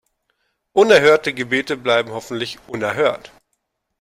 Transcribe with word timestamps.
Unerhörte 0.73 1.31
Gebete 1.31 1.77
bleiben 1.77 2.09
hoffentlich 2.09 2.57
unerhört. 2.67 3.31